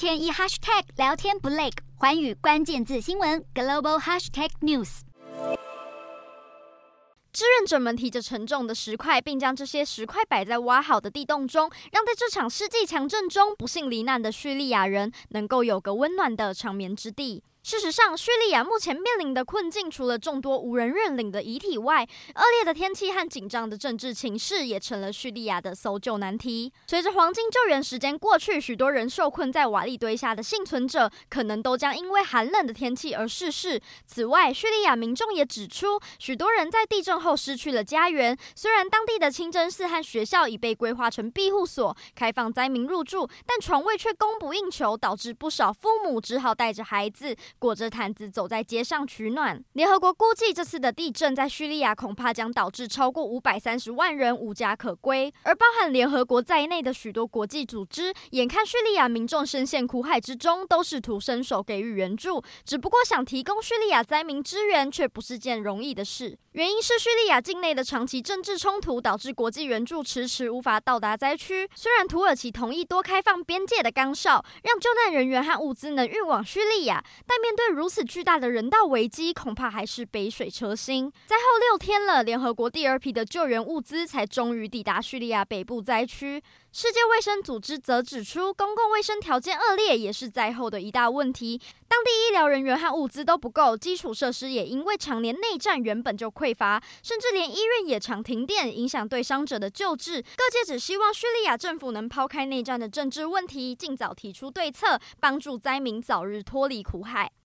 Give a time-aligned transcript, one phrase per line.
[0.00, 5.00] 天一 hashtag 聊天不累，环宇关键字新闻 global hashtag news。
[7.30, 17.44] 志愿者们提着沉重的石块，并将这些石块摆在挖好的地洞中，让在这场世纪强震中不幸罹难的叙利亚人能够有个温暖的长眠之地。
[17.70, 22.02] 事实上，叙利亚目前面临的困境，除了众多无人认领的遗体外，
[22.34, 26.72] 恶劣的天气和紧张的政治情势也成了叙利亚的搜救难题。
[26.88, 33.80] 随着黄金救援时间过去，许多人受困在瓦砾堆下的幸存者，可能都将因为寒冷的天气而逝世。
[34.04, 38.36] 此外，叙利亚民众也指出，许多人在地震后失去了家园。
[38.56, 47.36] 虽然当地的清真寺和学校已被规划成庇护所，开放灾民入住，但床位却供不应求，导致不少父母只好带着孩子。
[47.60, 49.62] 裹着毯子走在街上取暖。
[49.74, 62.42] 联合国估计，这次的地震在叙利亚恐怕将导致超过五百三十万人无家可归，而包含联合国在内的许多国际组织，眼看叙利亚民众深陷苦海之中，都试图伸手给予援助。
[62.64, 66.38] 只不过，想提供叙利亚灾民支援，却不是件容易的事。
[66.52, 71.68] 原因是叙利亚境内的长期政治冲突，导致国际援助迟迟无法到达灾区。
[71.76, 81.10] 虽然土耳其同意多开放边界的岗哨，让救难人员和物资能运往叙利亚，但面对如此巨大的人道危机，恐怕还是杯水车薪。
[81.26, 86.42] 灾后六天了，联合国第二批的救援物资才终于抵达叙利亚北部灾区。
[86.72, 91.60] 世界卫生组织则指出，公共卫生条件恶劣也是灾后的一大问题。
[91.88, 100.22] 当地医疗人员和物资都不够，基础设施也因为常年内战原本就匮乏，甚至连医院也常停电，影响对伤者的救治。
[100.22, 107.29] 各界只希望叙利亚政府能抛开内战的政治问题，尽早提出对策，帮助灾民早日脱离苦海。